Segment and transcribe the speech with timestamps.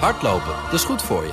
[0.00, 1.32] Hardlopen, dat is goed voor je.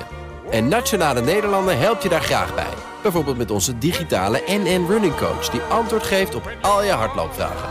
[0.50, 2.74] En Nationale Nederlanden helpt je daar graag bij.
[3.02, 5.48] Bijvoorbeeld met onze digitale NN Running Coach...
[5.48, 7.68] die antwoord geeft op al je hardloopvragen.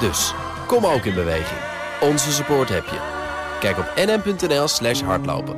[0.00, 0.34] Dus,
[0.66, 1.60] kom ook in beweging.
[2.00, 2.98] Onze support heb je.
[3.60, 5.56] Kijk op nn.nl slash hardlopen.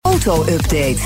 [0.00, 1.00] Auto-update.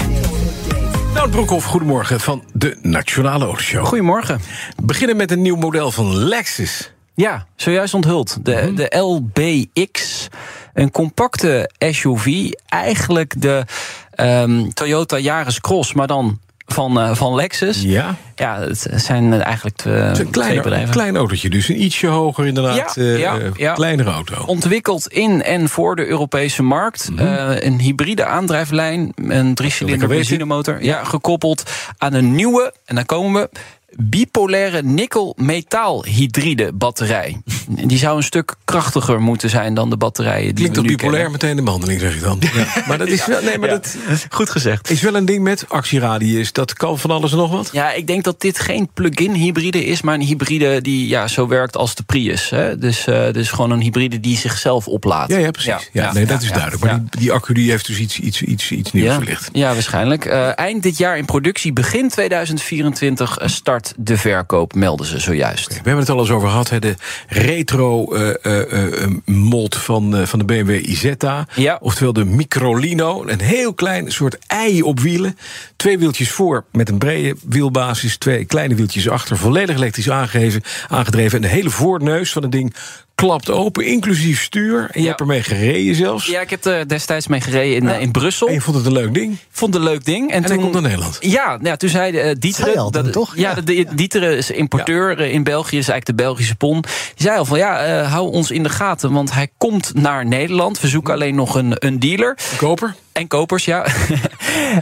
[1.14, 3.84] Nou, Broekhoff, goedemorgen van de Nationale Autoshow.
[3.84, 4.40] Goedemorgen.
[4.76, 6.92] We beginnen met een nieuw model van Lexus.
[7.18, 8.38] Ja, zojuist onthuld.
[8.44, 8.74] De, Mhm.
[8.74, 10.28] de LBX.
[10.74, 12.50] Een compacte SUV.
[12.68, 13.64] Eigenlijk de
[14.10, 17.82] ehm, Toyota Yaris Cross, maar dan van, eh, van Lexus.
[17.82, 22.06] Ja, Ja, het zijn eigenlijk twee, het is een twee klein, autootje, dus een ietsje
[22.06, 22.94] hoger inderdaad.
[22.94, 23.72] Ja, eh, ja, eh, ja.
[23.72, 24.42] Kleinere auto.
[24.46, 27.10] Ontwikkeld in en voor de Europese markt.
[27.12, 27.22] Mhm.
[27.60, 29.12] Een hybride aandrijflijn.
[29.16, 30.82] Een driecilinder benzinemotor.
[30.84, 31.62] Ja, gekoppeld
[31.98, 33.50] aan een nieuwe, en daar komen we.
[33.96, 37.40] Bipolaire nikkel-metaal-hydride batterij.
[37.68, 41.32] Die zou een stuk krachtiger moeten zijn dan de batterijen die Klinkt toch bipolair kennen.
[41.32, 42.38] meteen de behandeling, zeg ik dan.
[42.54, 42.66] Ja.
[42.86, 43.96] Maar dat is wel, nee, maar Ja, dat
[44.30, 44.90] Goed gezegd.
[44.90, 46.52] is wel een ding met actieradius.
[46.52, 47.68] Dat kan van alles en nog wat.
[47.72, 51.48] Ja, ik denk dat dit geen plug-in hybride is, maar een hybride die ja, zo
[51.48, 52.50] werkt als de Prius.
[52.50, 52.78] Hè?
[52.78, 55.32] Dus, eh, dus gewoon een hybride die zichzelf oplaadt.
[55.32, 55.88] Ja, ja precies.
[55.92, 56.84] Ja, nee, dat is duidelijk.
[56.84, 59.48] Maar die, die accu die heeft dus iets, iets, iets, iets nieuws Ja, verlicht.
[59.52, 60.24] ja, waarschijnlijk.
[60.24, 65.68] Eh, eind dit jaar in productie, begin 2024 eh, start de verkoop, melden ze zojuist.
[65.68, 66.94] We hebben het al eens over gehad, hè, de
[67.28, 71.46] retro eh, eh, eh, mod van, eh, van de BMW Isetta.
[71.54, 71.78] Ja.
[71.80, 73.24] Oftewel de Microlino.
[73.26, 75.38] Een heel klein soort ei op wielen.
[75.76, 78.16] Twee wieltjes voor met een brede wielbasis.
[78.16, 79.36] Twee kleine wieltjes achter.
[79.36, 81.36] Volledig elektrisch aangegeven, aangedreven.
[81.36, 82.74] En de hele voorneus van het ding
[83.14, 84.80] klapt open, inclusief stuur.
[84.80, 85.06] En je Ja.
[85.06, 86.26] hebt ermee gereden zelfs.
[86.26, 88.46] Ja, ik heb er destijds mee gereden in, in Brussel.
[88.46, 89.36] En je vond het een leuk ding.
[89.50, 90.30] Vond het een leuk ding.
[90.30, 91.16] En, En toen, komt naar Nederland.
[91.20, 93.36] Ja, nou ja, toen zei uh, je al toen, toch?
[93.36, 93.54] Ja, Ja.
[93.74, 96.80] De, is importeur eh, in België, is eigenlijk de Belgische pon.
[96.80, 96.90] Die
[97.26, 100.80] zei al van, ja, eh, hou ons in de gaten, want hij komt naar Nederland.
[100.80, 102.36] We zoeken alleen nog een, een dealer.
[102.56, 102.94] Koper?
[103.18, 103.86] En kopers, ja.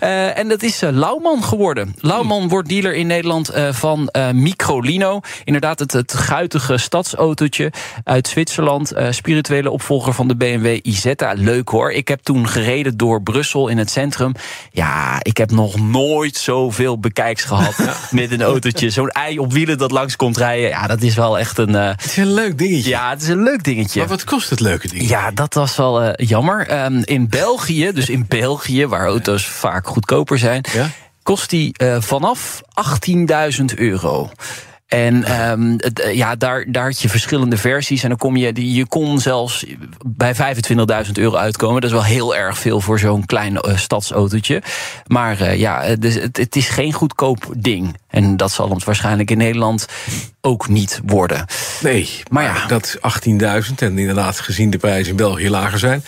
[0.01, 1.95] Eh, en dat is eh, Lauwman geworden.
[2.01, 5.20] Lauwman wordt dealer in Nederland eh, van eh, Microlino.
[5.45, 7.73] Inderdaad, het, het guitige stadsautootje
[8.05, 8.92] uit Zwitserland.
[9.11, 11.33] spirituele opvolger van de BMW Isetta.
[11.36, 11.92] Leuk hoor.
[11.92, 14.33] Ik heb toen gereden door Brussel in het centrum.
[14.70, 17.75] Ja, ik heb nog nooit zoveel bekijks gehad
[18.11, 18.91] met een autootje.
[18.91, 20.69] Zo'n ei op wielen dat langs komt rijden.
[20.69, 21.75] Ja, dat is wel echt een...
[21.75, 22.91] Het is een leuk dingetje.
[22.91, 24.01] ja, het is een leuk dingetje.
[24.01, 25.08] Maar wat kost het leuke ding?
[25.08, 26.67] Ja, dat was wel jammer.
[26.67, 30.91] Ehm, in België, dus in België, waar auto's vaak goedkoper zijn, Ja?
[31.23, 32.61] kost die eh, vanaf
[33.59, 34.31] 18.000 euro.
[34.87, 38.03] En ehm, het, eh, ja, daar, daar had je verschillende versies.
[38.03, 39.64] En dan kom je, die- je kon zelfs
[40.07, 41.81] bij 25.000 euro uitkomen.
[41.81, 44.63] Dat is wel heel erg veel voor zo'n klein eh, stadsautootje.
[45.07, 47.97] Maar ja, het, is- het, het is geen goedkoop ding.
[48.08, 49.87] En dat zal het waarschijnlijk in Nederland
[50.41, 51.45] ook niet worden.
[51.83, 52.67] Nee, maar, Maar ja.
[52.67, 52.98] dat
[53.69, 56.05] 18.000 en inderdaad gezien de prijzen in België lager zijn...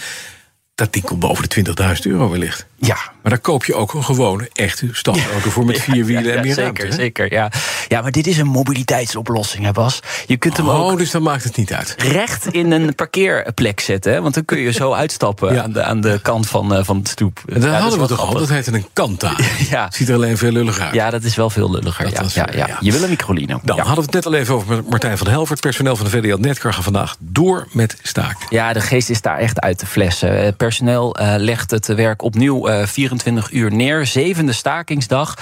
[0.78, 1.64] dat ding komt boven de
[1.96, 2.66] 20.000 euro wellicht.
[2.80, 6.42] Ja, Maar dan koop je ook een gewone, echte stadsauto voor met vier wielen en
[6.42, 6.96] meer zeker, ruimte.
[6.96, 7.32] zeker.
[7.32, 7.50] Ja.
[7.88, 10.00] ja, maar dit is een mobiliteitsoplossing, hè Bas.
[10.26, 11.94] Je kunt hem Oh, ook dus dan maakt het niet uit.
[11.98, 14.12] recht in een parkeerplek zetten.
[14.12, 14.20] Hè?
[14.20, 15.62] Want dan kun je zo uitstappen Ja.
[15.62, 17.42] aan, de, aan de kant van, eh, van het stoep.
[17.52, 19.32] En dat hadden we toch al, dat heette een Kanta.
[19.70, 19.88] Ja.
[19.90, 20.94] Ziet er alleen veel lullig uit.
[20.94, 22.10] Ja, dat is wel veel lulliger.
[22.10, 22.74] Ja, was, ja, eh.
[22.80, 23.60] Je wil een microlino.
[23.64, 25.60] Dan hadden we het net al even over Martijn van Helvert.
[25.60, 28.46] Personeel van de VDL Netcar vandaag door met staken.
[28.48, 30.56] Ja, de geest is daar echt uit de flessen.
[30.68, 34.06] Personeel eh, legt het werk opnieuw eh, 24 uur neer.
[34.06, 35.34] Zevende stakingsdag.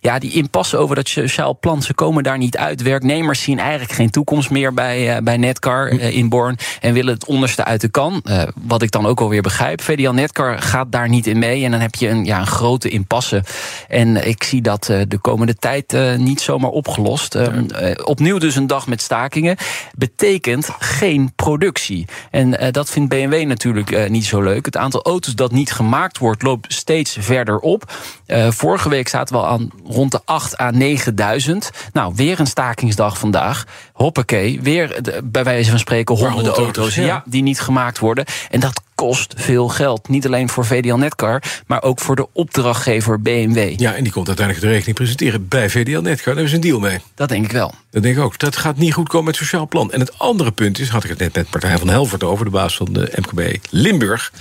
[0.00, 2.82] Ja, die impasse over dat sociaal plan, ze komen daar niet uit.
[2.82, 6.56] Werknemers zien eigenlijk geen toekomst meer bij, eh, bij Netcar eh, in Born.
[6.80, 8.20] En willen het onderste uit de kan.
[8.24, 9.82] Eh, wat ik dan ook alweer begrijp.
[9.82, 11.64] VDL Netcar gaat daar niet in mee.
[11.64, 13.42] En dan heb je een, ja, een grote impasse.
[13.88, 17.34] En ik zie dat eh, de komende tijd eh, niet zomaar opgelost.
[17.34, 19.56] Ehm, eh, opnieuw dus een dag met stakingen.
[19.94, 22.06] Betekent geen productie.
[22.30, 24.67] En eh, dat vindt BMW natuurlijk eh, niet zo leuk.
[24.74, 27.92] Het aantal auto's dat niet gemaakt wordt, loopt steeds verder op.
[28.26, 31.70] Eh, vorige week zaten we al aan rond de 8 à 9000.
[31.92, 33.64] Nou, weer een stakingsdag vandaag.
[33.92, 37.04] Hoppakee, weer de- bij wijze van spreken honderden honderd auto's, auto's, ja.
[37.04, 38.24] ja, die niet gemaakt worden.
[38.50, 40.08] En dat kost veel geld.
[40.08, 43.80] Niet alleen voor VDL Netcar, maar ook voor de opdrachtgever BMW.
[43.80, 46.34] Ja, en die komt uiteindelijk de rekening presenteren bij VDL Netcar.
[46.34, 46.98] Daar hebben ze een deal mee.
[47.14, 47.74] Dat denk ik wel.
[47.90, 48.38] Dat denk ik ook.
[48.38, 49.92] Dat gaat niet goed komen met het sociaal plan.
[49.92, 52.44] En het andere punt is, had ik het net met Martijn van Helvert over...
[52.44, 54.32] de baas van de MKB Limburg.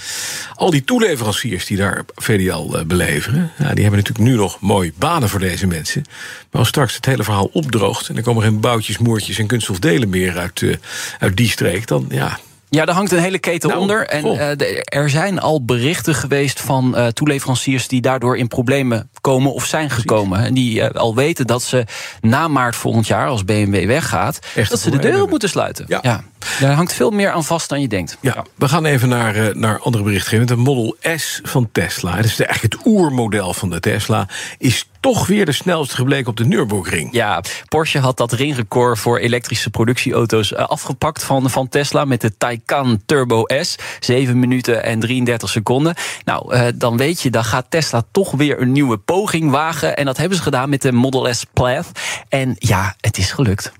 [0.55, 3.51] Al die toeleveranciers die daar VDL eh, beleveren...
[3.57, 6.03] Die hebben natuurlijk nu nog mooi banen voor deze mensen.
[6.51, 8.09] Maar als straks het hele verhaal opdroogt...
[8.09, 10.75] en er komen geen boutjes, moertjes en kunststofdelen meer uit, eh,
[11.19, 11.87] uit die streek...
[11.87, 12.39] dan ja,
[12.69, 14.07] Ja, daar hangt een hele keten Nou, onder.
[14.07, 19.53] En eh, er zijn al berichten geweest van eh, toeleveranciers die daardoor in problemen komen
[19.53, 20.43] of zijn gekomen.
[20.43, 21.83] En die eh, al weten dat ze
[22.21, 25.29] na maart volgend jaar, als BMW weggaat, Echt dat ze de problemen deur hebben.
[25.29, 25.85] moeten sluiten.
[25.87, 26.23] Ja.
[26.59, 28.17] Daar hangt veel meer aan vast dan je denkt.
[28.21, 30.47] Ja, we gaan even naar, naar andere berichtgeving.
[30.47, 32.15] De Model S van Tesla.
[32.15, 34.27] Dat is de- eigenlijk het oermodel van de Tesla.
[34.57, 37.09] Is toch weer de snelste gebleken op de Nürburgring.
[37.11, 42.37] Ja, Porsche had dat ringrecord voor elektrische productieauto's eh, afgepakt van, van Tesla met de
[42.37, 43.75] Taycan Turbo S.
[43.99, 45.95] 7 minuten en 33 seconden.
[46.25, 49.97] Nou, eh, dan weet je, dan gaat Tesla toch weer een nieuwe poging wagen.
[49.97, 51.91] En dat hebben ze gedaan met de Model S Plaid.
[52.29, 53.71] En ja, het is gelukt.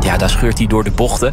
[0.00, 1.32] Ja, daar scheurt hij door de bochten.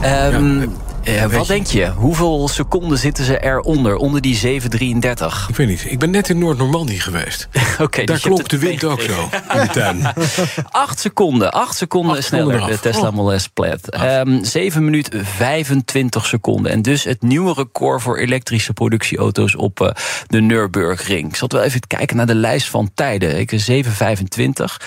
[0.00, 0.66] Ehm, Ja,
[1.04, 1.90] eh, wat denk je?
[1.90, 5.46] Hoeveel seconden zitten ze eronder onder die 733?
[5.48, 7.48] Ik weet niet, ik ben net in Noord-Normandie geweest.
[7.78, 10.12] Daar dus hebt klopt de wind ook zo in de tuin.
[10.70, 12.82] Acht seconden, acht seconden Acht sneller, seconden de.
[12.82, 13.14] Tesla Oh.
[13.14, 13.90] Model S Plaid.
[13.90, 16.72] Ehm 7 minuten 25 seconden.
[16.72, 19.88] En dus het nieuwe record voor elektrische productieauto's op eh,
[20.26, 21.28] de Nürburgring.
[21.28, 23.38] Ik zat wel even te kijken naar de lijst van tijden.
[23.38, 24.80] Ik 725.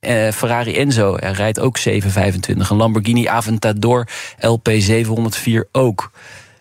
[0.00, 2.70] Eh, Ferrari Enzo hij rijdt ook 725.
[2.70, 4.06] Een Lamborghini Aventador
[4.38, 6.10] LP 704 ook.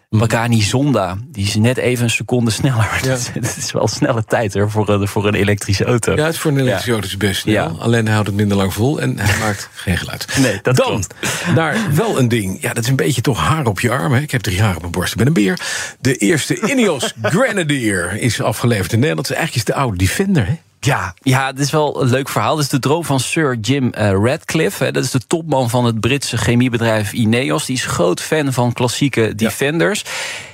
[0.10, 3.00] Pagani Zonda, die is net even een seconde sneller.
[3.02, 3.10] Ja.
[3.34, 6.16] Dat is wel snelle tijd hoor, voor, een, voor een elektrische auto.
[6.16, 7.54] Ja, het is voor een elektrische auto is best snel.
[7.54, 7.72] Ja.
[7.80, 10.28] Alleen hij houdt het minder lang vol en hij maakt geen geluid.
[10.40, 11.14] Nee, dat Dan klopt.
[11.56, 12.62] naar wel een ding.
[12.62, 14.14] Ja, dat is een beetje toch haar op je arm.
[14.14, 14.22] Hè.
[14.22, 15.12] Ik heb drie haar op mijn borst.
[15.12, 15.60] Ik ben een beer.
[16.00, 19.32] De eerste Ineos Grenadier is afgeleverd in Nederland.
[19.32, 20.46] Eigenlijk is de oude Defender.
[20.46, 20.58] Hè.
[20.80, 22.56] Ja, ja, het is wel een leuk verhaal.
[22.56, 24.84] Dat is de droom van Sir Jim eh, Radcliffe.
[24.84, 24.92] hè.
[24.92, 27.66] Dat is de topman van het Britse chemiebedrijf Ineos.
[27.66, 30.04] Die is groot fan van klassieke Defenders.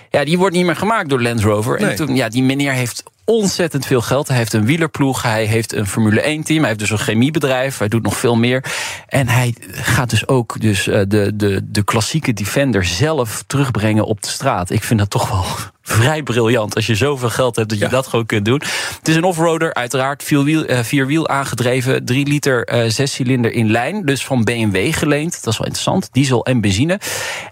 [0.09, 1.79] Ja, die wordt niet meer gemaakt door Land Rover.
[1.79, 1.89] Nee.
[1.89, 4.27] En toen, ja, die meneer heeft ontzettend veel geld.
[4.27, 6.59] Hij heeft een wielerploeg, hij heeft een Formule 1-team...
[6.59, 8.63] hij heeft dus een chemiebedrijf, hij doet nog veel meer.
[9.07, 14.21] En hij gaat dus ook dus, eh, de, de, de klassieke Defender zelf terugbrengen op
[14.21, 14.69] de straat.
[14.69, 15.45] Ik vind dat toch wel
[15.87, 16.75] vrij briljant.
[16.75, 17.89] Als je zoveel geld hebt dat je Ja.
[17.91, 18.61] dat gewoon kunt doen.
[18.97, 20.23] Het is een offroader, uiteraard.
[20.23, 22.05] Vierwiel, eh, vierwiel aangedreven.
[22.05, 24.05] 3 liter eh zescilinder in lijn.
[24.05, 25.31] Dus van BMW geleend.
[25.43, 26.09] Dat is wel interessant.
[26.11, 26.99] Diesel en benzine.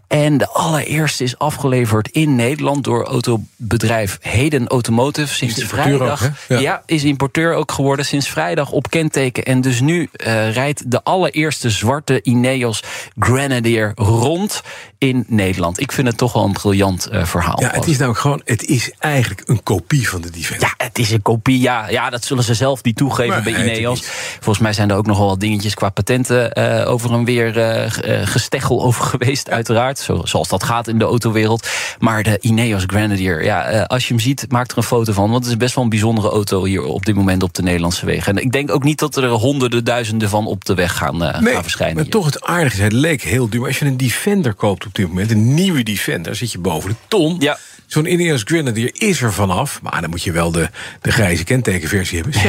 [0.07, 5.33] En de allereerste is afgeleverd in Nederland door autobedrijf Heden Automotive.
[5.33, 6.23] Sinds vrijdag.
[6.23, 6.55] ook, hè?
[6.55, 6.61] Ja.
[6.61, 8.05] ja, is importeur ook geworden.
[8.05, 9.43] Sinds vrijdag op kenteken.
[9.45, 12.83] En dus nu eh, rijdt de allereerste zwarte Ineos
[13.19, 14.61] Grenadier rond
[15.03, 15.79] in Nederland.
[15.79, 17.61] Ik vind het toch wel een briljant eh, verhaal.
[17.61, 20.67] Ja, het is nou gewoon, het is eigenlijk een kopie van de Defender.
[20.67, 21.59] Ja, het is een kopie.
[21.59, 24.03] Ja, ja dat zullen ze zelf niet toegeven Maar bij nee, Ineos.
[24.39, 27.59] Volgens mij zijn er ook nog wel wat dingetjes qua patenten eh, over en weer
[27.59, 29.99] eh, gesteggel over geweest, uiteraard.
[29.99, 31.67] Zo, zoals dat gaat in de autowereld.
[31.99, 35.31] Maar de Ineos Grenadier, ja, als je hem ziet, maak er een foto van.
[35.31, 38.05] Want het is best wel een bijzondere auto hier op dit moment op de Nederlandse
[38.05, 38.37] wegen.
[38.37, 41.53] En ik denk ook niet dat er honderden, duizenden van op de weg gaan, eh,
[41.53, 41.95] gaan verschijnen.
[41.95, 42.13] maar hier.
[42.13, 43.65] toch het aardige is, het leek heel duur.
[43.65, 46.95] Als je een Defender koopt op dit moment, een nieuwe Defender, zit je boven de
[47.07, 47.35] ton.
[47.39, 47.57] Ja.
[47.87, 49.79] Zo'n Ineos Grenadier is er vanaf.
[49.81, 50.69] Maar dan moet je wel de,
[51.01, 52.41] de grijze kentekenversie hebben.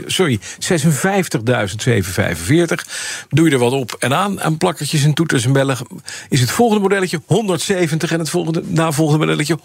[0.00, 0.46] 76.745, sorry, 56.745.
[3.28, 5.76] Doe je er wat op en aan, aan plakkertjes en toeters en bellen.
[6.28, 9.64] Is het volgende modelletje 170 en het volgende, navolgende modelletje 171.000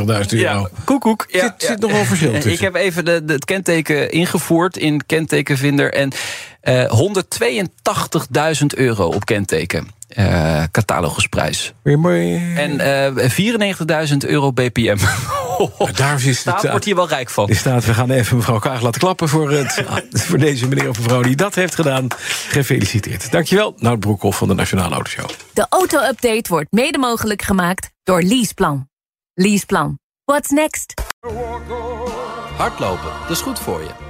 [0.00, 0.24] euro.
[0.30, 1.26] Ja, koekoek.
[1.28, 2.52] Ja, Zit- zit nog wel verschil Eh, tussen.
[2.52, 5.92] Ik heb even de, de- het kenteken ingevoerd in kentekenvinder.
[5.92, 6.12] En
[6.60, 9.98] eh 182.000 euro op kenteken.
[10.10, 11.72] Eh catalogusprijs.
[11.82, 12.54] Weer mooi.
[12.56, 14.96] En eh 94.000 euro BPM.
[15.96, 17.54] Daar is wordt hier wel rijk van.
[17.54, 19.84] Staat, we gaan even mevrouw Kaag laten klappen voor, het,
[20.26, 22.06] voor deze meneer of mevrouw die dat heeft gedaan.
[22.48, 23.32] Gefeliciteerd.
[23.32, 25.28] Dankjewel, Nout Broekhoff van de Nationale Autoshow.
[25.52, 28.88] De auto-update wordt mede mogelijk gemaakt door Leaseplan.
[29.34, 29.98] Leaseplan.
[30.24, 30.94] What's next?
[32.56, 34.09] Hardlopen, dat is goed voor je.